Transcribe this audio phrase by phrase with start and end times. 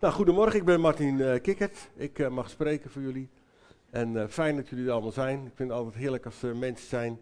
[0.00, 1.34] Nou, goedemorgen, ik ben Martin uh.
[1.94, 3.28] Ik uh, mag spreken voor jullie.
[3.90, 5.38] En uh, fijn dat jullie er allemaal zijn.
[5.38, 7.20] Ik vind het altijd heerlijk als er mensen zijn.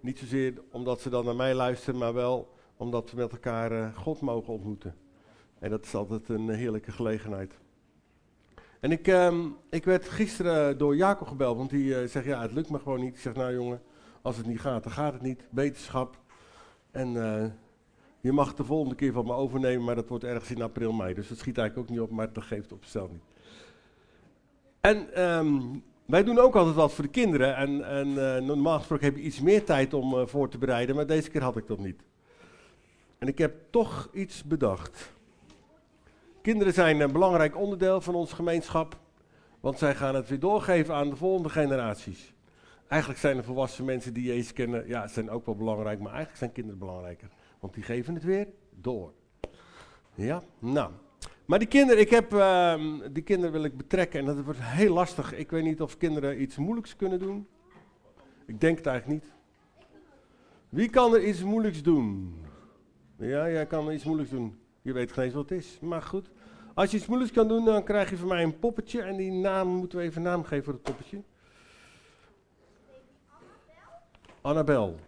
[0.00, 4.20] Niet zozeer omdat ze dan naar mij luisteren, maar wel omdat we met elkaar God
[4.20, 4.94] mogen ontmoeten.
[5.58, 7.58] En dat is altijd een heerlijke gelegenheid.
[8.80, 12.70] En ik, um, ik werd gisteren door Jacob gebeld, want die zegt, ja, het lukt
[12.70, 13.14] me gewoon niet.
[13.14, 13.82] Ik zeg, nou jongen,
[14.22, 15.44] als het niet gaat, dan gaat het niet.
[15.50, 16.18] Beterschap.
[16.90, 17.16] En
[18.22, 21.14] je mag de volgende keer van me overnemen, maar dat wordt ergens in april, mei.
[21.14, 23.22] Dus dat schiet eigenlijk ook niet op, maar dat geeft op zichzelf niet.
[24.80, 27.56] En um, wij doen ook altijd wat voor de kinderen.
[27.56, 30.96] En, en uh, normaal gesproken heb je iets meer tijd om uh, voor te bereiden,
[30.96, 32.02] maar deze keer had ik dat niet.
[33.18, 35.12] En ik heb toch iets bedacht.
[36.42, 38.96] Kinderen zijn een belangrijk onderdeel van onze gemeenschap,
[39.60, 42.32] want zij gaan het weer doorgeven aan de volgende generaties.
[42.88, 46.38] Eigenlijk zijn de volwassen mensen die Jezus kennen, ja, zijn ook wel belangrijk, maar eigenlijk
[46.38, 47.28] zijn kinderen belangrijker.
[47.62, 49.12] Want die geven het weer door.
[50.14, 50.92] Ja, nou.
[51.44, 54.92] Maar die kinderen, ik heb, uh, die kinderen wil ik betrekken en dat wordt heel
[54.92, 55.34] lastig.
[55.34, 57.48] Ik weet niet of kinderen iets moeilijks kunnen doen.
[58.46, 59.32] Ik denk het eigenlijk niet.
[60.68, 62.34] Wie kan er iets moeilijks doen?
[63.16, 64.58] Ja, jij kan iets moeilijks doen.
[64.82, 65.78] Je weet geen eens wat het is.
[65.80, 66.30] Maar goed.
[66.74, 69.02] Als je iets moeilijks kan doen, dan krijg je van mij een poppetje.
[69.02, 71.22] En die naam moeten we even naam geven voor het poppetje.
[74.40, 74.98] Annabel.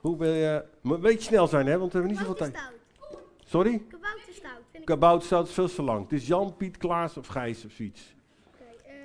[0.00, 0.64] Hoe wil je...
[0.80, 2.58] Moet een beetje snel zijn, hè, want we hebben niet zoveel tijd.
[3.44, 3.82] Sorry?
[3.88, 4.62] Kabouterstout.
[4.72, 6.02] Vind Kabouterstout is veel te lang.
[6.02, 8.14] Het is Jan, Piet, Klaas of Gijs of zoiets.
[8.54, 8.98] Okay, uh,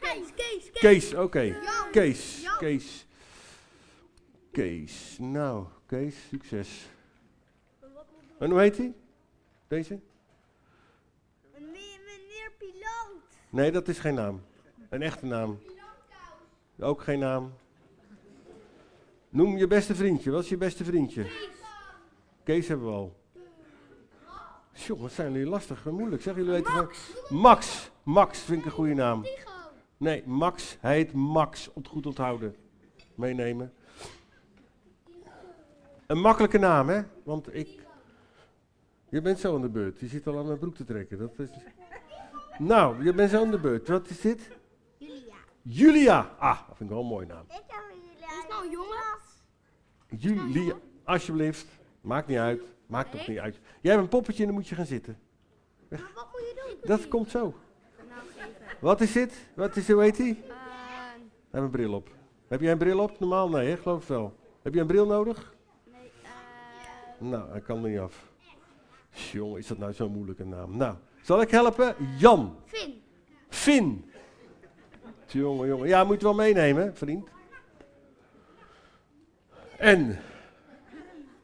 [0.00, 0.80] Kees, Kees, Kees.
[0.80, 1.22] Kees, oké.
[1.22, 1.56] Okay.
[1.92, 2.58] Kees, Jan.
[2.58, 3.06] Kees.
[4.52, 5.16] Kees.
[5.18, 6.86] Nou, Kees, succes.
[8.38, 8.94] En hoe heet hij?
[9.68, 10.00] Deze?
[11.52, 13.22] Meneer, meneer Piloot.
[13.50, 14.42] Nee, dat is geen naam.
[14.88, 15.58] Een echte naam.
[16.78, 17.52] Ook geen naam.
[19.34, 20.30] Noem je beste vriendje.
[20.30, 21.22] Wat is je beste vriendje?
[21.22, 21.48] Kees.
[22.44, 23.16] Kees hebben we al.
[24.72, 26.22] Jongen, wat zijn jullie lastig en moeilijk.
[26.22, 27.12] Zeg jullie weten Max.
[27.28, 27.90] Max.
[28.02, 29.26] Max vind ik een goede naam.
[29.96, 30.76] Nee, Max.
[30.80, 31.72] Hij heet Max.
[31.72, 32.56] Ont goed onthouden.
[33.14, 33.72] Meenemen.
[36.06, 37.02] Een makkelijke naam, hè?
[37.22, 37.82] Want ik.
[39.08, 40.00] Je bent zo aan de beurt.
[40.00, 41.18] Je zit al aan mijn broek te trekken.
[41.18, 41.48] Dat is...
[42.58, 43.88] Nou, je bent zo aan de beurt.
[43.88, 44.48] Wat is dit?
[44.98, 45.34] Julia.
[45.62, 46.34] Julia.
[46.38, 47.44] Ah, dat vind ik wel een mooie naam.
[47.48, 48.26] Ik heb Julia.
[48.26, 49.22] Is nou jongen?
[50.18, 51.66] Julia, alsjeblieft.
[52.00, 52.62] Maakt niet uit.
[52.86, 53.58] Maakt toch niet uit.
[53.80, 55.18] Jij hebt een poppetje en dan moet je gaan zitten.
[55.88, 56.96] Maar wat moet je doen?
[56.96, 57.54] Dat komt zo.
[58.80, 59.34] Wat is dit?
[59.54, 60.38] Wat is, hoe heet die?
[60.48, 60.54] Uh,
[61.50, 62.08] Heb een bril op.
[62.48, 63.20] Heb jij een bril op?
[63.20, 63.76] Normaal nee, hè?
[63.76, 64.36] geloof het wel.
[64.62, 65.54] Heb je een bril nodig?
[65.92, 66.10] nee,
[67.22, 68.32] uh, Nou, hij kan er niet af.
[69.10, 70.76] Jongen, is dat nou zo'n moeilijke naam?
[70.76, 71.94] Nou, zal ik helpen?
[72.18, 72.56] Jan.
[72.64, 73.02] Finn.
[73.48, 74.10] Finn.
[75.26, 75.88] Jongen, jongen.
[75.88, 77.28] Ja, moet je wel meenemen, vriend.
[79.84, 80.10] En.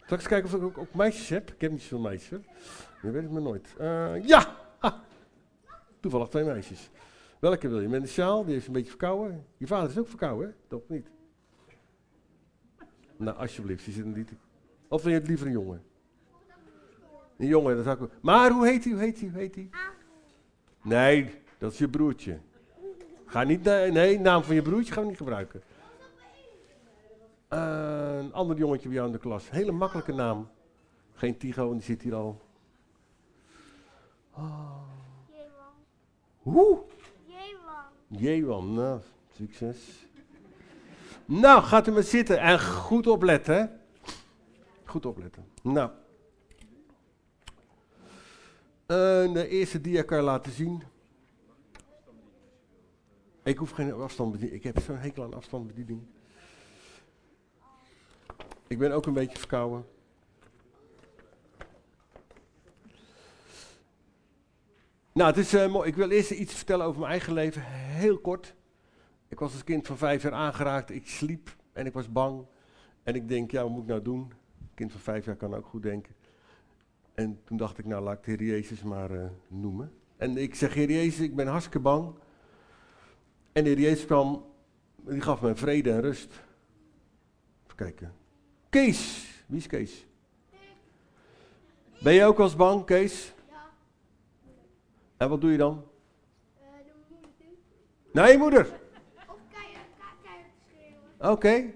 [0.05, 1.51] Ik eens kijken of ik ook, meisjes heb?
[1.51, 2.39] Ik heb niet zoveel meisjes.
[3.03, 3.75] Je weet het me nooit.
[3.81, 4.57] Uh, ja!
[6.01, 6.91] Toevallig twee meisjes.
[7.39, 7.89] Welke wil je?
[7.89, 9.47] Met een sjaal, die heeft een beetje verkouden.
[9.57, 10.55] Je vader is ook verkouden?
[10.69, 11.07] Toch niet?
[13.17, 14.33] Nou, alsjeblieft, die zit er niet.
[14.89, 15.83] Of wil je het liever een jongen?
[17.39, 18.93] Een jongen, dat zou ik Maar hoe heet hij?
[18.93, 19.29] Hoe heet hij?
[19.29, 19.69] Hoe heet hij?
[20.83, 22.39] Nee, dat is je broertje.
[23.27, 25.63] Ga niet, nee, naam van je broertje gaan we niet gebruiken.
[27.53, 29.51] Uh, een ander jongetje bij jou in de klas.
[29.51, 30.49] Hele makkelijke naam.
[31.13, 32.41] Geen Tigo, die zit hier al.
[34.35, 34.83] Oh.
[35.29, 35.75] Jewan.
[36.39, 36.79] Hoe?
[37.27, 37.85] Jewan.
[38.09, 39.01] Jewan, nou,
[39.37, 40.07] succes.
[41.25, 43.67] Nou, gaat u maar zitten en goed opletten, hè?
[44.85, 45.45] Goed opletten.
[45.63, 45.91] Nou.
[48.87, 50.83] Uh, de eerste dia kan je laten zien.
[53.43, 54.65] Ik hoef geen afstandsbediening.
[54.65, 56.03] Ik heb zo'n hekel aan afstandsbediening.
[58.71, 59.87] Ik ben ook een beetje verkouden.
[65.13, 65.89] Nou, het is uh, mooi.
[65.89, 68.55] Ik wil eerst iets vertellen over mijn eigen leven, heel kort.
[69.29, 70.91] Ik was als kind van vijf jaar aangeraakt.
[70.91, 72.47] Ik sliep en ik was bang.
[73.03, 74.21] En ik denk, ja, wat moet ik nou doen?
[74.61, 76.15] Een kind van vijf jaar kan ook goed denken.
[77.15, 79.93] En toen dacht ik, nou, laat ik de Heer Jezus maar uh, noemen.
[80.17, 82.15] En ik zeg, Heer Jezus, ik ben hartstikke bang.
[83.53, 84.45] En de Heer Jezus kwam,
[84.97, 86.33] die gaf me vrede en rust.
[87.65, 88.20] Even kijken.
[88.71, 89.29] Kees.
[89.47, 90.07] Wie is Kees?
[92.03, 93.33] Ben je ook eens bang, Kees?
[93.49, 93.71] Ja.
[95.17, 95.73] En wat doe je dan?
[95.75, 98.23] Uh, doe mijn moeder doen.
[98.23, 98.67] Nee, moeder.
[99.29, 99.87] Of keihard,
[100.69, 101.31] schreeuwen.
[101.33, 101.73] Oké.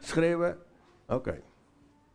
[0.00, 0.58] Schreeuwen.
[1.06, 1.42] Oké.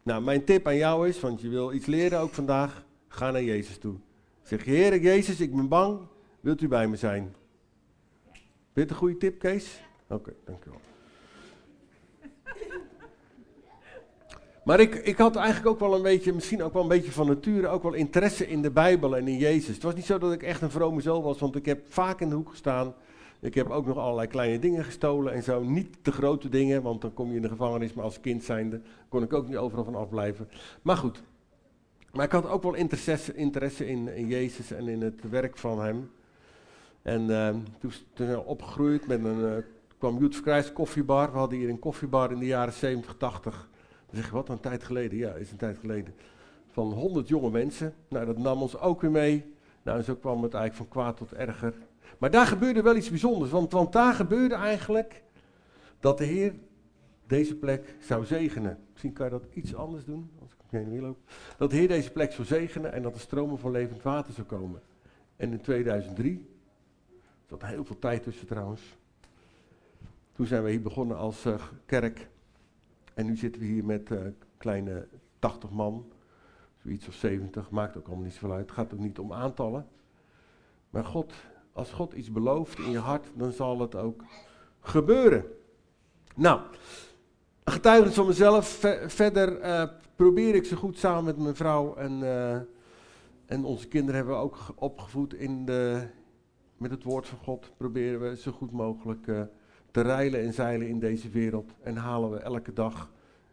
[0.04, 3.44] Nou, mijn tip aan jou is, want je wil iets leren ook vandaag, ga naar
[3.44, 3.96] Jezus toe.
[4.42, 6.00] Zeg, Heer Jezus, ik ben bang,
[6.40, 7.36] wilt u bij me zijn?
[8.74, 9.82] Vind je een goede tip, Kees?
[10.04, 10.80] Oké, okay, dankjewel.
[14.68, 17.28] Maar ik, ik had eigenlijk ook wel een beetje, misschien ook wel een beetje van
[17.28, 19.74] nature, ook wel interesse in de Bijbel en in Jezus.
[19.76, 22.22] Het was niet zo dat ik echt een vrome zo was, want ik heb vaak
[22.22, 22.94] in de hoek gestaan.
[23.40, 25.64] Ik heb ook nog allerlei kleine dingen gestolen en zo.
[25.64, 27.94] Niet de grote dingen, want dan kom je in de gevangenis.
[27.94, 30.50] Maar als kind zijnde kon ik ook niet overal van afblijven.
[30.82, 31.24] Maar goed.
[32.12, 36.12] Maar ik had ook wel interesse, interesse in, Jezus en in het werk van hem.
[37.02, 39.56] En uh, toen, toen ben ik opgegroeid met een, uh,
[39.98, 41.32] kwam Youth Christ koffiebar.
[41.32, 43.70] We hadden hier een koffiebar in de jaren 70, 80.
[44.10, 45.18] Dan zeg wat een tijd geleden?
[45.18, 46.14] Ja, is een tijd geleden.
[46.72, 47.94] Van 100 jonge mensen.
[48.08, 49.54] Nou, dat nam ons ook weer mee.
[49.84, 51.74] Nou, en zo kwam het eigenlijk van kwaad tot erger.
[52.18, 53.52] Maar daar gebeurde wel iets bijzonders.
[53.52, 55.24] Want, want daar gebeurde eigenlijk
[56.00, 56.54] dat de Heer
[57.28, 58.80] deze plek zou zegenen.
[58.92, 61.18] Misschien kan je dat iets anders doen, als ik heen weer loop.
[61.58, 64.48] Dat de Heer deze plek zou zegenen en dat er stromen van levend water zou
[64.48, 64.82] komen.
[65.36, 66.48] En in 2003,
[67.14, 68.82] er zat heel veel tijd tussen trouwens.
[70.34, 71.56] Toen zijn we hier begonnen als uh,
[71.86, 72.28] kerk.
[73.18, 74.20] En nu zitten we hier met uh,
[74.58, 75.08] kleine
[75.40, 76.12] 80 man.
[76.84, 78.66] Zoiets of 70, maakt ook allemaal niet zoveel uit.
[78.66, 79.88] Het gaat ook niet om aantallen.
[80.90, 81.34] Maar God
[81.72, 84.24] als God iets belooft in je hart, dan zal het ook
[84.80, 85.46] gebeuren.
[86.36, 86.62] Nou,
[87.64, 88.68] getuigenis van mezelf.
[89.08, 89.84] verder uh,
[90.16, 92.56] probeer ik zo goed samen met mijn vrouw en, uh,
[93.46, 96.08] en onze kinderen hebben we ook opgevoed in de,
[96.78, 97.72] met het woord van God.
[97.78, 99.28] Proberen we zo goed mogelijk
[99.92, 101.72] te reilen en zeilen in deze wereld.
[101.84, 103.10] En halen we elke dag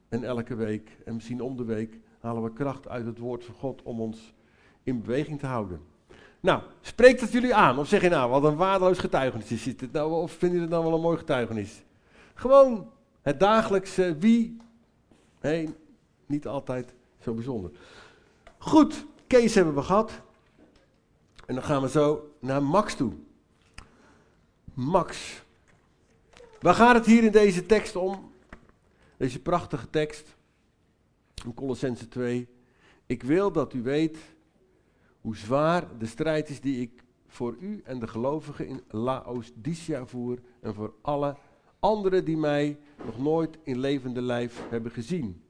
[0.09, 3.55] en elke week en misschien om de week halen we kracht uit het woord van
[3.55, 4.35] God om ons
[4.83, 5.81] in beweging te houden.
[6.41, 7.79] Nou, spreekt dat jullie aan?
[7.79, 10.13] Of zeg je nou, wat een waardeloos getuigenis is dit nou?
[10.13, 11.83] Of vinden jullie het nou wel een mooi getuigenis?
[12.35, 12.91] Gewoon
[13.23, 14.57] het dagelijkse wie.
[15.41, 15.75] Nee,
[16.27, 17.71] niet altijd zo bijzonder.
[18.59, 20.23] Goed, Kees hebben we gehad.
[21.47, 23.13] En dan gaan we zo naar Max toe.
[24.75, 25.43] Max.
[26.65, 28.33] Waar gaat het hier in deze tekst om?
[29.17, 30.37] Deze prachtige tekst.
[31.45, 32.49] In Colossense 2.
[33.07, 34.19] Ik wil dat u weet
[35.21, 40.39] hoe zwaar de strijd is die ik voor u en de gelovigen in Laodicea voer
[40.61, 41.37] en voor alle
[41.81, 45.43] anderen die mij nog nooit in levende lijf hebben gezien.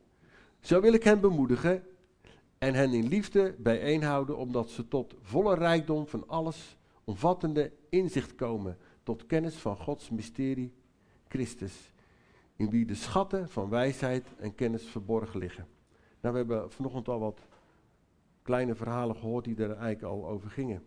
[0.60, 1.82] Zo wil ik hen bemoedigen
[2.58, 8.78] en hen in liefde bijeenhouden, omdat ze tot volle rijkdom van alles omvattende inzicht komen,
[9.02, 10.72] tot kennis van Gods mysterie,
[11.34, 11.92] Christus,
[12.56, 15.66] in wie de schatten van wijsheid en kennis verborgen liggen.
[16.20, 17.40] Nou, we hebben vanochtend al wat
[18.42, 20.82] kleine verhalen gehoord die er eigenlijk al over gingen.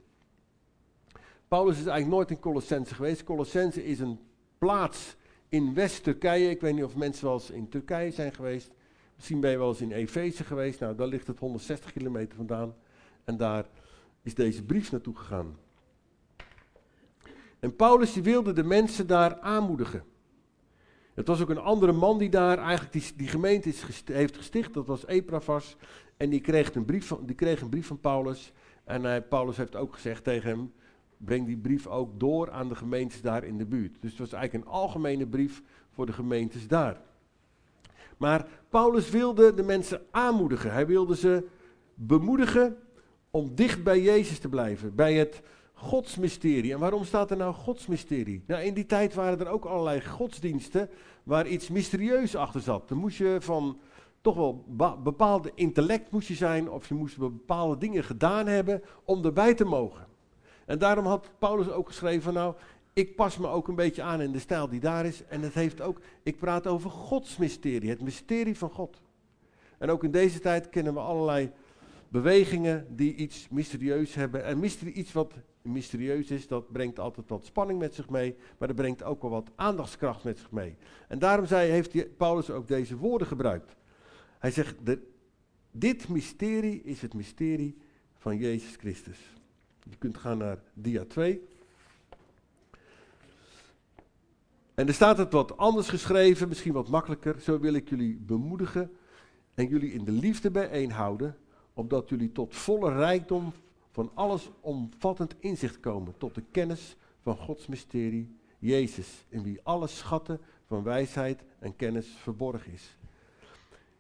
[1.48, 3.24] Paulus is eigenlijk nooit in Colossense geweest.
[3.24, 4.20] Colossense is een
[4.58, 5.16] plaats
[5.50, 6.50] in West-Turkije.
[6.50, 8.72] Ik weet niet of mensen wel eens in Turkije zijn geweest.
[9.16, 10.80] Misschien ben je wel eens in Efeze geweest.
[10.80, 12.76] Nou, daar ligt het 160 kilometer vandaan.
[13.24, 13.66] En daar
[14.22, 15.58] is deze brief naartoe gegaan.
[17.60, 20.04] En Paulus die wilde de mensen daar aanmoedigen.
[21.18, 24.74] Het was ook een andere man die daar eigenlijk die, gemeente is heeft gesticht.
[24.74, 25.76] Dat was Epravas.
[26.18, 28.52] En die kreeg een brief van, die kreeg een brief van Paulus.
[28.84, 30.74] En Paulus heeft ook gezegd tegen hem:
[31.18, 34.02] breng die brief ook door aan de gemeentes daar in de buurt.
[34.02, 35.62] Dus het was eigenlijk een algemene brief
[35.92, 37.02] voor de gemeentes daar.
[38.18, 40.72] Maar Paulus wilde de mensen aanmoedigen.
[40.72, 41.48] Hij wilde ze
[41.94, 42.78] bemoedigen
[43.32, 45.42] om dicht bij Jezus te blijven, bij het
[45.78, 46.74] godsmysterie.
[46.74, 48.44] En waarom staat er nou godsmysterie?
[48.48, 50.90] Nou, in die tijd waren er ook allerlei godsdiensten
[51.24, 52.88] waar iets mysterieus achter zat.
[52.90, 53.80] Dan moest je van
[54.22, 54.66] toch wel
[55.04, 59.66] bepaalde intellect moest je zijn, of je moest bepaalde dingen gedaan hebben om erbij te
[59.66, 60.06] mogen.
[60.66, 62.56] En daarom had Paulus ook geschreven, nou,
[62.94, 65.24] ik pas me ook een beetje aan in de stijl die daar is.
[65.28, 69.02] En het heeft ook, ik praat over Gods mysterie, het mysterie van God.
[69.78, 71.52] En ook in deze tijd kennen we allerlei
[72.10, 74.44] bewegingen die iets mysterieus hebben.
[74.44, 75.34] En mysterie, iets wat
[75.68, 79.32] mysterieus is, dat brengt altijd wat spanning met zich mee, maar dat brengt ook wel
[79.32, 80.76] wat aandachtskracht met zich mee.
[81.08, 83.76] En daarom zei, heeft Paulus ook deze woorden gebruikt.
[84.40, 85.00] Hij zegt, de,
[85.72, 87.78] dit mysterie is het mysterie
[88.18, 89.20] van Jezus Christus.
[89.90, 91.42] Je kunt gaan naar dia 2.
[94.74, 97.40] En er staat het wat anders geschreven, misschien wat makkelijker.
[97.42, 98.92] Zo wil ik jullie bemoedigen
[99.54, 101.38] en jullie in de liefde bijeenhouden,
[101.74, 103.54] opdat jullie tot volle rijkdom
[103.98, 109.88] van alles omvattend inzicht komen, tot de kennis van Gods mysterie, Jezus, in wie alle
[109.88, 112.98] schatten van wijsheid en kennis verborgen is.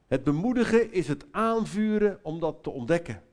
[0.08, 3.24] Het bemoedigen is het aanvuren om dat te ontdekken.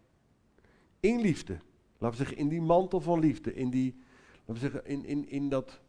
[1.00, 1.59] In liefde.
[1.99, 3.54] Laten we zeggen, in die mantel van liefde.
[3.54, 3.94] In, die,
[4.44, 5.80] laten we zeggen, in, in, in, dat,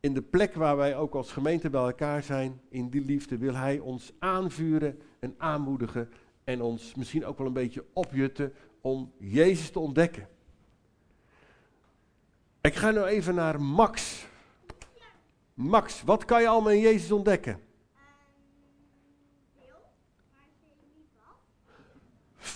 [0.00, 2.60] in de plek waar wij ook als gemeente bij elkaar zijn.
[2.68, 6.08] In die liefde wil Hij ons aanvuren en aanmoedigen.
[6.44, 10.28] En ons misschien ook wel een beetje opjutten om Jezus te ontdekken.
[12.60, 14.26] Ik ga nu even naar Max.
[15.54, 17.60] Max, wat kan je allemaal in Jezus ontdekken?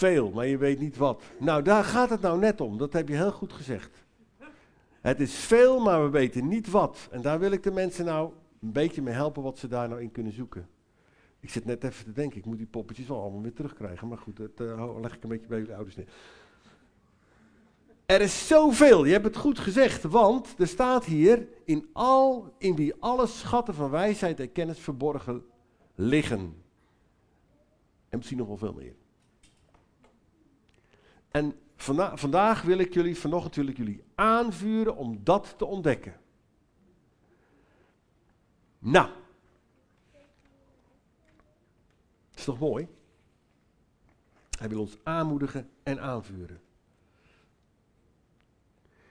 [0.03, 1.23] veel, maar je weet niet wat.
[1.39, 2.79] Nou, daar gaat het nou net om.
[2.79, 3.91] Dat heb je heel goed gezegd.
[5.01, 7.09] Het is veel, maar we weten niet wat.
[7.11, 10.01] En daar wil ik de mensen nou een beetje mee helpen wat ze daar nou
[10.01, 10.69] in kunnen zoeken.
[11.43, 14.09] Ik zit net even te denken, ik moet die poppetjes wel allemaal weer terugkrijgen.
[14.09, 16.09] Maar goed, dat uh, leg ik een beetje bij jullie ouders neer.
[18.07, 22.75] Er is zoveel, je hebt het goed gezegd, want er staat hier in, al, in
[22.75, 25.45] wie alle schatten van wijsheid en kennis verborgen
[25.95, 26.63] liggen.
[28.09, 28.95] En misschien nog wel veel meer.
[31.31, 36.21] En vanda vandaag wil ik jullie, vanochtend wil ik jullie aanvuren om dat te ontdekken.
[38.79, 39.11] Nou,
[42.43, 42.89] is toch mooi?
[44.59, 46.61] Hij wil ons aanmoedigen en aanvuren.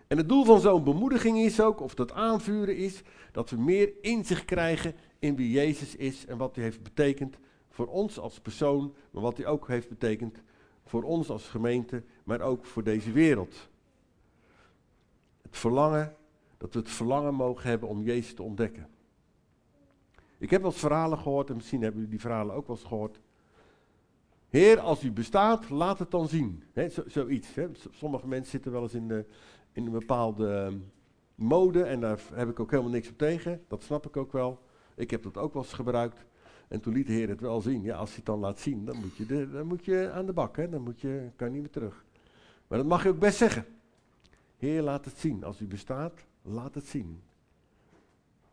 [0.08, 3.94] En het doel van zo'n bemoediging is ook, of dat aanvuren is, dat we meer
[4.02, 7.38] inzicht krijgen in wie Jezus is en wat hij heeft betekend
[7.70, 10.42] voor ons als persoon, maar wat hij ook heeft betekend
[10.86, 13.70] voor ons als gemeente, maar ook voor deze wereld.
[15.42, 16.16] Het verlangen,
[16.58, 18.90] dat we het verlangen mogen hebben om Jezus te ontdekken.
[20.42, 22.86] Ik heb wel eens verhalen gehoord, en misschien hebben jullie die verhalen ook wel eens
[22.86, 23.20] gehoord.
[24.50, 26.64] Heer, als u bestaat, laat het dan zien.
[27.06, 27.48] Zoiets.
[27.92, 29.26] Sommige mensen zitten wel eens in, de,
[29.72, 30.78] in een bepaalde ehm,
[31.36, 33.64] mode en daar heb ik ook helemaal niks op tegen.
[33.68, 34.60] Dat snap ik ook wel.
[34.96, 36.26] Ik heb dat ook wel eens gebruikt.
[36.68, 37.82] En toen liet de Heer het wel zien.
[37.82, 40.34] Ja, als hij het dan laat zien, dan moet je, dan moet je aan de
[40.34, 40.58] bak.
[40.58, 40.70] Hè?
[40.70, 42.06] Dan moet je, kan je niet meer terug.
[42.68, 43.66] Maar dat mag je ook best zeggen.
[44.58, 45.44] Heer, laat het zien.
[45.44, 47.22] Als u bestaat, laat het zien.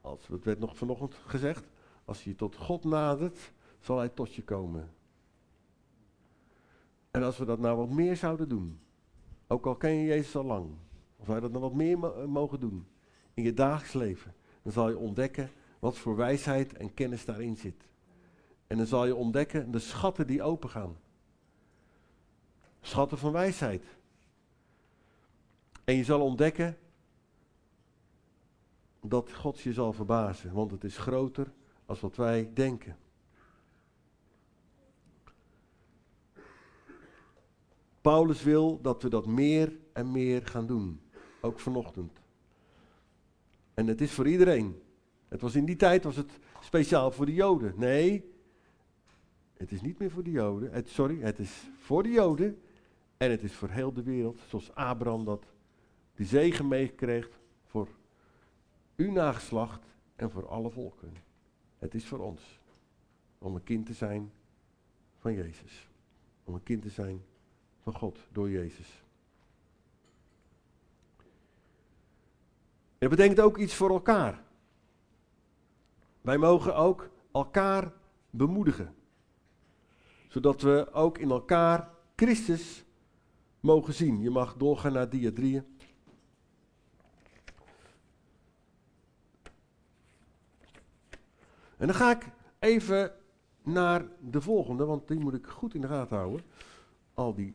[0.01, 1.65] Als, het werd nog vanochtend gezegd.
[2.09, 4.91] Als je tot God nadert, zal hij tot je komen.
[7.11, 8.81] En als we dat nou wat meer zouden doen.
[9.47, 10.71] Ook al ken je Jezus al lang.
[11.19, 11.99] Als wij dat nou wat meer
[12.29, 12.87] mogen doen.
[13.35, 14.35] In je dagelijks leven.
[14.63, 17.89] Dan zal je ontdekken wat voor wijsheid en kennis daarin zit.
[18.67, 20.97] En dan zal je ontdekken de schatten die opengaan.
[22.81, 23.85] Schatten van wijsheid.
[25.85, 26.79] En je zal ontdekken
[29.01, 31.53] dat God je zal verbazen, want het is groter
[31.89, 32.97] als wat wij denken.
[38.01, 41.01] Paulus wil dat we dat meer en meer gaan doen,
[41.41, 42.21] ook vanochtend.
[43.75, 44.83] En het is voor iedereen.
[45.29, 47.73] Het was in die tijd was het speciaal voor de Joden.
[47.77, 48.33] Nee,
[49.57, 50.73] het is niet meer voor de Joden.
[50.73, 52.63] Het, sorry, het is voor de Joden
[53.17, 55.45] en het is voor heel de wereld, zoals Abraham dat
[56.15, 57.31] die zegen meekreeg
[57.65, 57.89] voor
[58.97, 59.83] uw nageslacht
[60.17, 61.28] en voor alle volken.
[61.79, 62.61] Het is voor ons
[63.39, 64.33] om een kind te zijn
[65.19, 65.89] van Jezus.
[66.45, 67.23] Om een kind te zijn
[67.83, 69.03] van God door Jezus.
[72.99, 74.43] En betekent ook iets voor elkaar.
[76.21, 77.93] Wij mogen ook elkaar
[78.31, 78.95] bemoedigen.
[80.29, 82.85] Zodat we ook in elkaar Christus
[83.61, 84.21] mogen zien.
[84.21, 85.63] Je mag doorgaan naar dia 3.
[91.79, 92.27] En dan ga ik
[92.59, 93.13] even
[93.63, 96.47] naar de volgende, want die moet ik goed in de gaten houden.
[97.15, 97.55] Al die.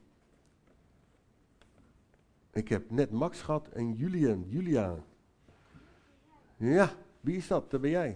[2.51, 4.45] Ik heb net Max gehad en Julian.
[4.47, 4.95] Julia.
[6.57, 7.71] Ja, wie is dat?
[7.71, 8.09] Dat ben jij.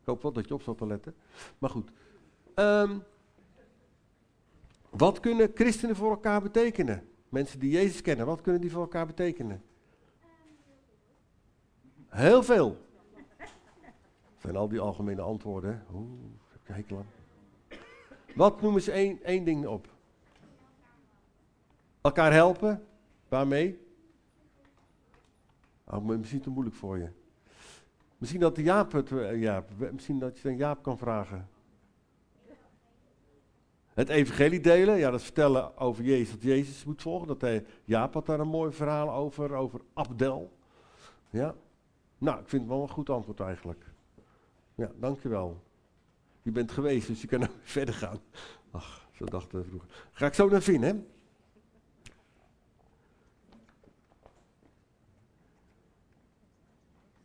[0.00, 1.14] Ik hoop wel dat je op zat te letten.
[1.58, 1.90] Maar goed.
[2.54, 3.02] Um,
[4.90, 7.08] wat kunnen christenen voor elkaar betekenen?
[7.28, 9.62] Mensen die Jezus kennen, wat kunnen die voor elkaar betekenen?
[12.08, 12.78] Heel veel.
[14.44, 15.84] Zijn al die algemene antwoorden.
[15.94, 16.08] Oeh,
[16.62, 17.06] hekel aan.
[18.34, 19.88] Wat noemen ze één, één ding op?
[22.00, 22.86] Elkaar helpen.
[23.28, 23.78] Waarmee?
[25.84, 27.08] Oh, misschien te moeilijk voor je.
[28.18, 29.58] Misschien dat Jaap het, eh,
[29.92, 31.48] misschien dat je dan Jaap kan vragen.
[33.94, 37.28] Het evangelie delen, ja, dat vertellen over Jezus, dat Jezus moet volgen.
[37.28, 40.52] Dat hij, Jaap had daar een mooi verhaal over, over Abdel.
[41.30, 41.54] Ja,
[42.18, 43.92] nou, ik vind het wel een goed antwoord eigenlijk.
[44.74, 45.62] Ja, dankjewel.
[46.42, 48.18] Je bent geweest, dus je kan nou verder gaan.
[48.70, 49.88] Ach, zo dachten we vroeger.
[50.12, 51.02] Ga ik zo naar vinden, hè?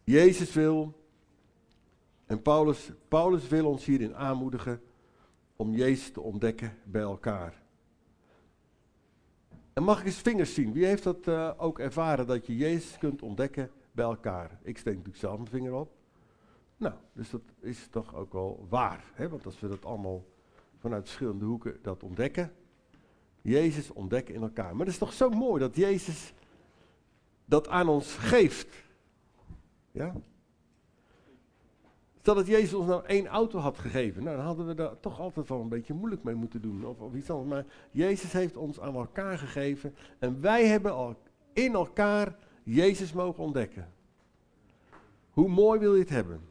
[0.03, 0.94] Jezus wil,
[2.25, 4.82] en Paulus, Paulus wil ons hierin aanmoedigen
[5.56, 7.62] om Jezus te ontdekken bij elkaar.
[9.74, 10.74] En mag ik eens vingers zien?
[10.74, 14.60] Wie heeft dat uh, ook ervaren dat je Jezus kunt ontdekken bij elkaar?
[14.63, 15.99] Ik steek natuurlijk zelf mijn vinger op.
[16.79, 19.03] Nou, dus dat is toch ook wel waar.
[19.13, 19.29] Hè?
[19.29, 20.25] Want als we dat allemaal
[20.77, 22.51] vanuit verschillende hoeken dat ontdekken.
[23.41, 24.71] Jezus ontdekken in elkaar.
[24.71, 26.33] Maar het is toch zo mooi dat Jezus
[27.45, 28.67] dat aan ons geeft.
[29.91, 30.13] Ja?
[32.19, 35.19] Stel dat Jezus ons nou één auto had gegeven, nou, dan hadden we daar toch
[35.19, 36.86] altijd wel een beetje moeilijk mee moeten doen.
[36.86, 37.50] Of, of iets anders.
[37.50, 41.15] Maar Jezus heeft ons aan elkaar gegeven en wij hebben al
[41.53, 43.91] in elkaar Jezus mogen ontdekken.
[45.29, 46.49] Hoe mooi wil je het hebben?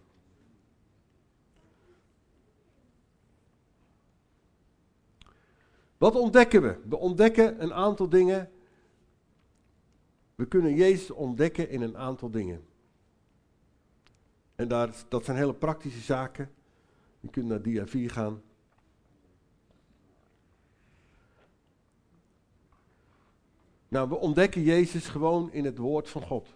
[5.99, 6.79] Wat ontdekken we?
[6.89, 8.51] We ontdekken een aantal dingen.
[10.35, 12.67] We kunnen Jezus ontdekken in een aantal dingen.
[14.55, 16.51] En daar, dat zijn hele praktische zaken.
[17.21, 18.43] Je kunt naar dia 4 gaan.
[23.89, 26.49] Nou, we ontdekken Jezus gewoon in het woord van God.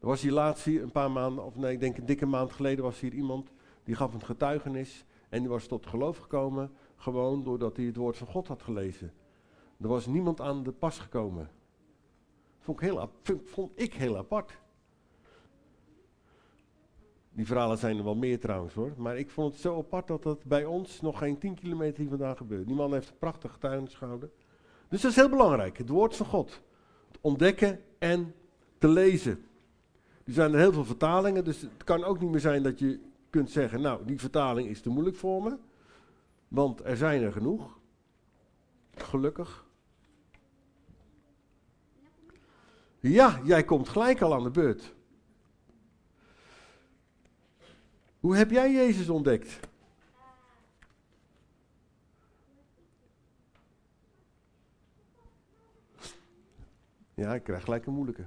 [0.00, 2.52] Er was hier laatst hier een paar maanden, of nee, ik denk een dikke maand
[2.52, 3.50] geleden was hier iemand
[3.84, 5.04] die gaf een getuigenis.
[5.28, 9.12] En die was tot geloof gekomen, gewoon doordat hij het woord van God had gelezen.
[9.80, 11.50] Er was niemand aan de pas gekomen.
[12.58, 13.10] Vond ik heel,
[13.44, 14.58] vond ik heel apart.
[17.32, 18.92] Die verhalen zijn er wel meer trouwens hoor.
[18.96, 22.08] Maar ik vond het zo apart dat dat bij ons nog geen 10 kilometer hier
[22.08, 22.66] vandaan gebeurt.
[22.66, 24.30] Die man heeft een prachtige getuigenis gehouden.
[24.88, 25.78] Dus dat is heel belangrijk.
[25.78, 26.60] Het woord van God.
[27.08, 28.34] Het ontdekken en
[28.78, 29.44] te lezen.
[30.24, 31.44] Er zijn er heel veel vertalingen.
[31.44, 33.80] Dus het kan ook niet meer zijn dat je kunt zeggen.
[33.80, 35.56] Nou, die vertaling is te moeilijk voor me.
[36.50, 37.78] Want er zijn er genoeg.
[38.94, 39.66] Gelukkig.
[43.00, 44.94] Ja, jij komt gelijk al aan de beurt.
[48.20, 49.60] Hoe heb jij Jezus ontdekt?
[57.14, 58.26] Ja, ik krijg gelijk een moeilijke.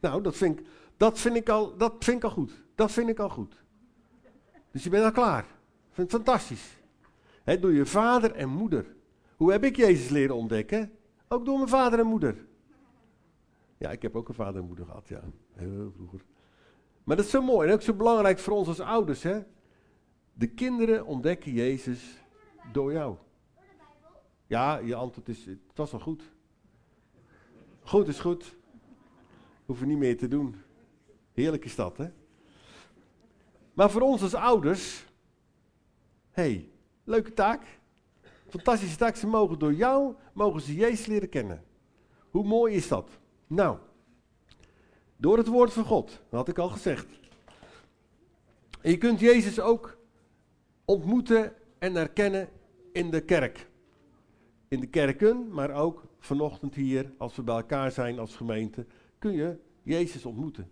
[0.00, 2.64] Nou, dat vind ik, dat vind ik, al, dat vind ik al goed.
[2.74, 3.62] Dat vind ik al goed.
[4.72, 5.42] Dus je bent al klaar.
[5.42, 6.76] Ik vind het fantastisch.
[7.60, 8.94] Door je vader en moeder.
[9.36, 10.92] Hoe heb ik Jezus leren ontdekken?
[11.28, 12.46] Ook door mijn vader en moeder.
[13.78, 15.22] Ja, ik heb ook een vader en moeder gehad, ja.
[15.52, 16.24] Heel vroeger.
[17.04, 19.40] Maar dat is zo mooi en ook zo belangrijk voor ons als ouders, hè.
[20.32, 22.22] De kinderen ontdekken Jezus
[22.72, 23.16] door jou.
[24.46, 26.32] Ja, je antwoord is, het was al goed.
[27.82, 28.56] Goed is goed.
[29.66, 30.56] Hoeven niet meer te doen.
[31.32, 32.08] Heerlijk is dat, hè?
[33.72, 35.04] Maar voor ons als ouders,
[36.30, 36.68] hey,
[37.04, 37.80] leuke taak.
[38.48, 39.16] Fantastische taak.
[39.16, 41.64] Ze mogen door jou, mogen ze Jezus leren kennen.
[42.30, 43.10] Hoe mooi is dat?
[43.46, 43.78] Nou,
[45.16, 47.06] door het woord van God, dat had ik al gezegd.
[48.82, 49.98] Je kunt Jezus ook
[50.84, 52.48] ontmoeten en herkennen
[52.92, 53.70] in de kerk.
[54.68, 58.86] In de kerken, maar ook vanochtend hier, als we bij elkaar zijn als gemeente,
[59.18, 60.70] kun je Jezus ontmoeten.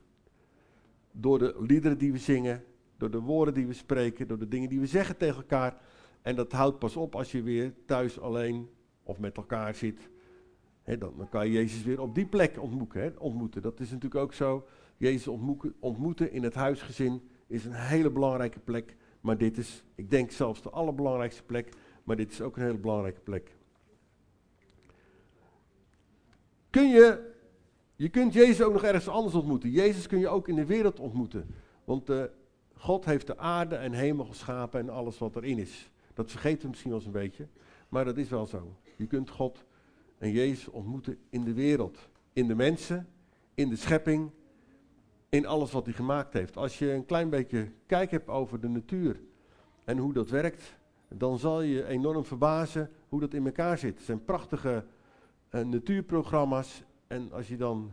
[1.13, 2.65] Door de liederen die we zingen,
[3.01, 5.77] door de woorden die we spreken, door de dingen die we zeggen tegen elkaar.
[6.23, 8.69] En dat houdt pas op als je weer thuis alleen
[9.03, 10.11] of met elkaar zit.
[10.99, 13.63] dan, kan je Jezus weer op die plek ontmoeten, ontmoeten.
[13.63, 14.67] Dat is natuurlijk ook zo.
[14.97, 18.97] Jezus ontmoeten, ontmoeten in het huisgezin is een hele belangrijke plek.
[19.21, 21.73] Maar dit is, ik denk zelfs de allerbelangrijkste plek.
[22.05, 23.57] Maar dit is ook een hele belangrijke plek.
[26.71, 27.33] Kun je,
[27.97, 29.71] je kunt Jezus ook nog ergens anders ontmoeten.
[29.71, 31.55] Jezus kun je ook in de wereld ontmoeten.
[31.85, 32.23] Want uh,
[32.81, 35.91] God heeft de aarde en hemel geschapen en alles wat erin is.
[36.15, 37.49] Dat vergeten we misschien wel eens een beetje,
[37.89, 38.77] maar dat is wel zo.
[38.97, 39.65] Je kunt God
[40.19, 43.09] en Jezus ontmoeten in de wereld, in de mensen,
[43.55, 44.31] in de schepping,
[45.29, 46.57] in alles wat hij gemaakt heeft.
[46.57, 49.21] Als je een klein beetje kijk hebt over de natuur
[49.85, 50.77] en hoe dat werkt,
[51.09, 53.97] dan zal je enorm verbazen hoe dat in elkaar zit.
[53.97, 54.85] Het zijn prachtige
[55.51, 57.93] uh, natuurprogramma's en als je dan...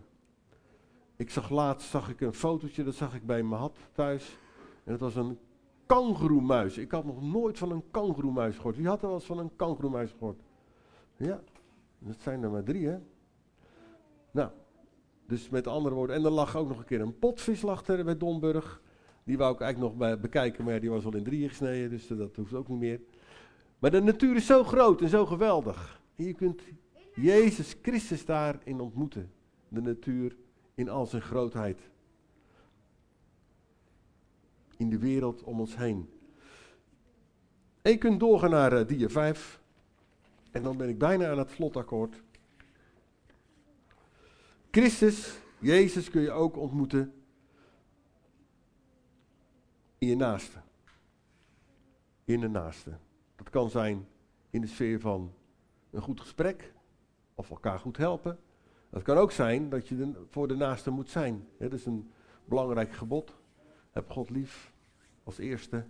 [1.16, 4.38] Ik zag laatst zag ik een fotootje, dat zag ik bij had thuis.
[4.88, 5.38] En dat was een
[5.86, 6.78] kangoeroemuis.
[6.78, 8.76] Ik had nog nooit van een kangoeroemuis gehoord.
[8.76, 10.40] Wie had er wel eens van een kangoeroemuis gehoord?
[11.16, 11.42] Ja,
[12.00, 12.98] dat zijn er maar drie, hè?
[14.32, 14.50] Nou,
[15.26, 16.16] dus met andere woorden.
[16.16, 18.82] En er lag ook nog een keer een potvis bij Donburg.
[19.24, 22.08] Die wou ik eigenlijk nog bij bekijken, maar die was al in drieën gesneden, dus
[22.08, 23.02] dat hoeft ook niet meer.
[23.80, 26.02] Maar de natuur is zo groot en zo geweldig.
[26.16, 26.62] En je kunt
[27.16, 29.32] Jezus Christus daarin ontmoeten.
[29.68, 30.36] De natuur
[30.76, 31.90] in al zijn grootheid
[34.78, 36.10] in de wereld om ons heen.
[37.82, 39.62] En je kunt doorgaan naar uh, dia 5.
[40.52, 42.24] En dan ben ik bijna aan het vlotakkoord.
[44.72, 47.14] Christus, Jezus kun je ook ontmoeten
[49.98, 50.58] in je naaste.
[52.26, 52.98] In de naaste.
[53.36, 54.08] Dat kan zijn
[54.50, 55.34] in de sfeer van
[55.92, 56.74] een goed gesprek
[57.36, 58.40] of elkaar goed helpen.
[58.90, 61.48] Dat kan ook zijn dat je voor de naaste moet zijn.
[61.60, 62.12] Dat is een
[62.46, 63.34] belangrijk gebod.
[63.98, 64.74] Heb God lief
[65.24, 65.86] als eerste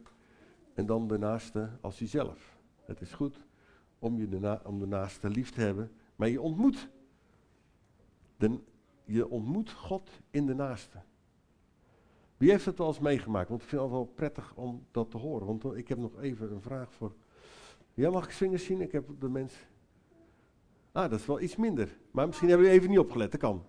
[0.74, 2.58] en dan de naaste als jezelf.
[2.86, 3.46] Het is goed
[4.00, 6.90] om, je de, om de naaste lief te hebben, maar je ontmoet,
[8.38, 8.60] de,
[9.06, 10.98] je ontmoet God in de naaste.
[12.38, 13.50] Wie heeft het wel eens meegemaakt?
[13.50, 15.48] Want ik vind het wel prettig om dat te horen.
[15.48, 17.16] Want ik heb nog even een vraag voor.
[17.94, 18.82] Ja, mag ik vingers zien?
[18.82, 19.54] Ik heb de mens.
[20.92, 21.98] Ah, dat is wel iets minder.
[22.12, 23.64] Maar misschien hebben jullie even niet opgelet, dat kan.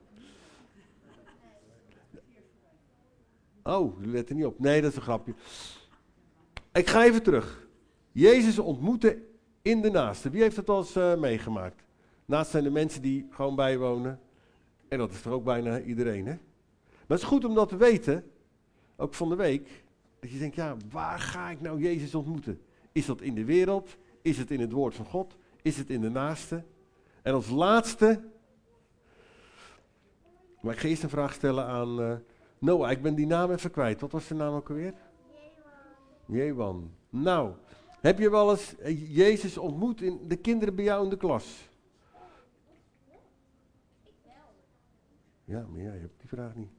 [3.69, 4.59] Oh, jullie letten niet op.
[4.59, 5.35] Nee, dat is een grapje.
[6.73, 7.69] Ik ga even terug.
[8.13, 9.23] Jezus ontmoeten
[9.63, 10.31] in de naaste.
[10.31, 11.85] Wie heeft het al eens uh, meegemaakt?
[12.25, 14.21] Naast zijn de mensen die gewoon bijwonen.
[14.89, 16.33] En dat is er ook bijna iedereen, hè?
[16.33, 18.31] Maar het is goed om dat te weten,
[18.97, 19.85] ook van de week,
[20.21, 22.61] dat je denkt, ja, waar ga ik nou Jezus ontmoeten?
[22.93, 23.97] Is dat in de wereld?
[24.23, 25.37] Is het in het woord van God?
[25.63, 26.65] Is het in de naaste?
[27.23, 28.21] En als laatste,
[30.61, 32.13] maar ik ga eerst een vraag stellen aan uh,
[32.59, 32.91] Noah.
[32.91, 34.01] Ik ben die naam even kwijt.
[34.01, 34.95] Wat was de naam ook alweer?
[36.27, 36.91] Jewan.
[37.11, 37.53] Nou,
[38.01, 41.69] heb je wel eens eh, Jezus ontmoet in de kinderen bij jou in de klas?
[45.45, 46.71] Ja, maar jij hebt die vraag niet.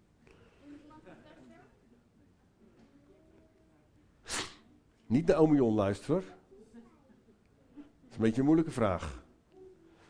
[5.06, 6.22] Niet naar Omion luisteren.
[6.22, 9.24] Dat is een beetje een moeilijke vraag.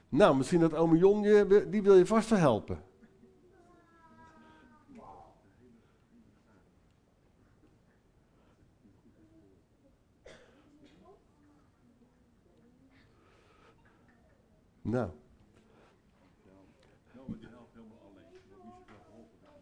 [0.09, 2.83] Nou, misschien dat Omion, je, die wil je vast wel helpen.
[14.89, 15.09] Nou.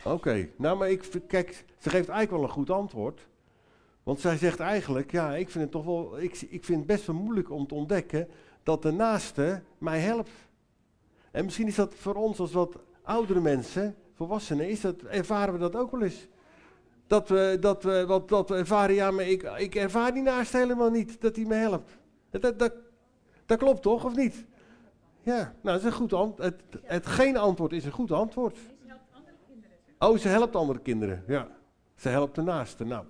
[0.04, 3.28] Oké, nou maar ik, kijk, ze geeft eigenlijk wel een goed antwoord.
[4.04, 7.06] Want zij zegt eigenlijk, ja, ik vind het toch wel, ik, ik vind het best
[7.06, 8.28] wel moeilijk om te ontdekken
[8.64, 10.32] dat de naaste mij helpt.
[11.32, 15.60] En misschien is dat voor ons als wat oudere mensen, volwassenen, is dat, ervaren we
[15.60, 16.28] dat ook wel eens.
[17.08, 20.58] Dat we, dat we, wat, dat we ervaren, ja, maar ik, ik ervaar die naaste
[20.58, 21.98] helemaal niet, dat hij me helpt.
[22.30, 22.74] Dat, dat,
[23.46, 24.46] dat, klopt toch, of niet?
[25.28, 26.44] Ja, nou, dat is een goed antwoord.
[26.44, 28.58] Het, het geen antwoord is een goed antwoord.
[30.00, 31.48] Oh, ze helpt andere kinderen, ja.
[31.96, 33.06] Ze helpt de naaste, nou.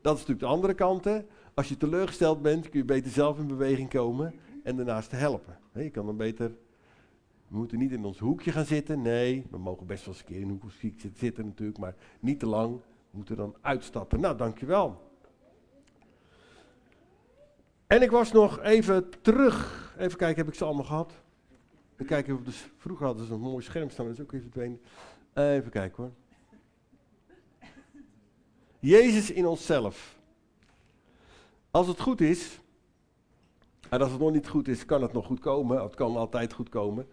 [0.00, 1.04] Dat is natuurlijk de andere kant.
[1.04, 1.20] Hè.
[1.54, 5.58] Als je teleurgesteld bent, kun je beter zelf in beweging komen en daarnaast helpen.
[5.74, 6.48] Je kan dan beter.
[7.48, 9.02] We moeten niet in ons hoekje gaan zitten.
[9.02, 12.38] Nee, we mogen best wel eens een keer in een hoekje zitten natuurlijk, maar niet
[12.38, 12.74] te lang.
[13.10, 14.20] We moeten dan uitstappen.
[14.20, 15.10] Nou, dankjewel.
[17.86, 19.94] En ik was nog even terug.
[19.98, 21.22] Even kijken, heb ik ze allemaal gehad?
[22.02, 24.80] Even kijken, dus vroeger hadden ze een mooi scherm staan, dat is ook even verdwenen.
[25.34, 26.12] Even kijken hoor.
[28.78, 30.18] Jezus in onszelf.
[31.70, 32.60] Als het goed is,
[33.88, 35.82] en als het nog niet goed is, kan het nog goed komen.
[35.82, 37.06] Het kan altijd goed komen.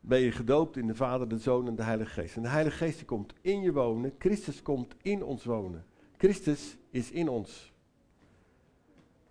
[0.00, 2.36] Ben je gedoopt in de Vader, de Zoon en de Heilige Geest.
[2.36, 4.14] En de Heilige Geest die komt in je wonen.
[4.18, 5.84] Christus komt in ons wonen.
[6.16, 7.72] Christus is in ons.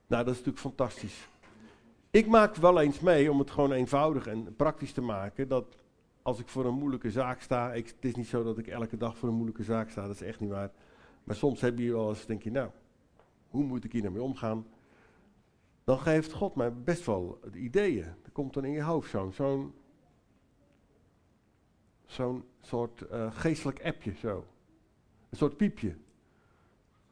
[0.08, 1.30] Nou, dat is natuurlijk fantastisch.
[2.12, 5.78] Ik maak wel eens mee, om het gewoon eenvoudig en praktisch te maken, dat
[6.22, 8.98] als ik voor een moeilijke zaak sta, ik, het is niet zo dat ik elke
[8.98, 10.72] dag voor een moeilijke zaak sta, dat is echt niet waar.
[11.24, 12.70] Maar soms heb je wel eens, denk je, nou,
[13.50, 14.66] hoe moet ik hier nou mee omgaan?
[15.84, 18.06] Dan geeft God mij best wel ideeën.
[18.06, 19.74] Er komt dan in je hoofd zo'n
[22.06, 24.46] zo'n soort uh, geestelijk appje zo.
[25.30, 25.96] Een soort piepje.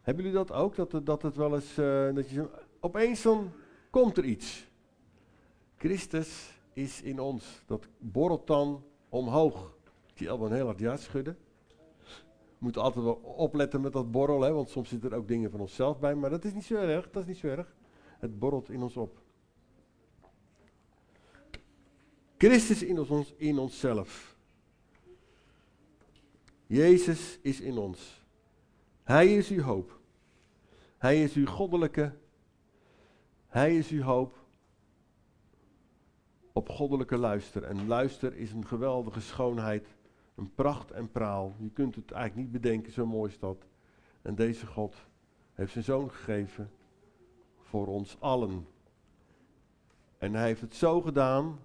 [0.02, 0.76] Hebben jullie dat ook?
[0.76, 3.52] Dat, dat het wel eens, uh, dat je opeens dan
[3.90, 4.69] komt er iets.
[5.80, 7.64] Christus is in ons.
[7.66, 9.78] Dat borrelt dan omhoog.
[10.08, 11.38] Ik zie Elban heel hard ja schudden
[12.60, 15.60] moeten altijd wel opletten met dat borrel, hè, want soms zitten er ook dingen van
[15.60, 17.76] onszelf bij, maar dat is niet zo erg, dat is niet zo erg.
[18.20, 19.22] Het borrelt in ons op.
[22.38, 24.38] Christus in, ons, in onszelf.
[26.68, 28.24] Jezus is in ons.
[29.04, 30.00] Hij is uw hoop.
[30.98, 32.16] Hij is uw goddelijke.
[33.48, 34.39] Hij is uw hoop
[36.54, 37.64] op goddelijke luister.
[37.64, 39.88] En luister is een geweldige schoonheid
[40.40, 41.56] een pracht en praal.
[41.58, 43.66] Je kunt het eigenlijk niet bedenken, zo mooi is dat.
[44.22, 44.96] En deze God
[45.54, 46.72] heeft zijn zoon gegeven
[47.58, 48.68] voor ons allen.
[50.18, 51.60] En hij heeft het zo gedaan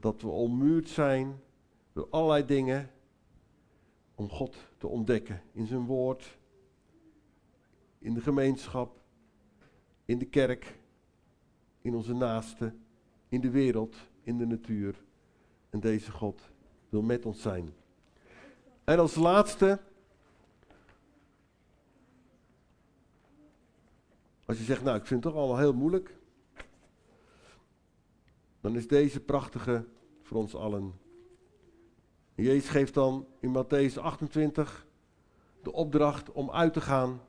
[0.00, 1.40] dat we ommuurd zijn
[1.92, 2.90] door allerlei dingen
[4.14, 6.38] om God te ontdekken in zijn woord,
[7.98, 9.00] in de gemeenschap,
[10.04, 10.78] in de kerk,
[11.80, 12.84] in onze naasten,
[13.30, 15.02] in de wereld, in de natuur.
[15.70, 16.50] En deze God
[16.88, 17.72] wil met ons zijn.
[18.84, 19.80] En als laatste,
[24.44, 26.18] als je zegt, nou ik vind het toch allemaal heel moeilijk,
[28.60, 29.86] dan is deze prachtige
[30.22, 30.92] voor ons allen.
[32.34, 34.86] Jezus geeft dan in Matthäus 28
[35.62, 37.20] de opdracht om uit te gaan,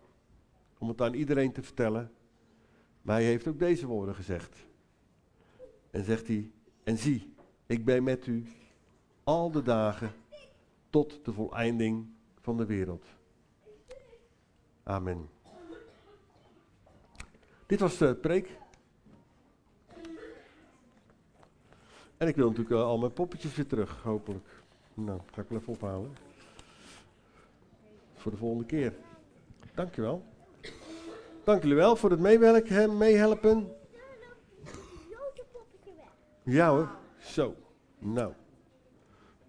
[0.77, 2.11] om het aan iedereen te vertellen.
[3.01, 4.69] Maar hij heeft ook deze woorden gezegd.
[5.91, 6.51] En zegt hij,
[6.83, 7.33] en zie,
[7.65, 8.45] ik ben met u
[9.23, 10.11] al de dagen
[10.89, 12.07] tot de voleinding
[12.39, 13.05] van de wereld.
[14.83, 15.29] Amen.
[17.65, 18.59] Dit was de preek.
[22.17, 24.47] En ik wil natuurlijk eh, al mijn poppetjes weer terug, hopelijk.
[24.93, 26.11] Nou, ga ik wel even ophalen.
[28.15, 28.93] Voor de volgende keer.
[29.73, 30.23] Dankjewel.
[31.43, 33.80] Dank jullie wel voor het meewerken, meehelpen.
[36.43, 37.55] Ja hoor, zo.
[37.99, 38.33] Nou.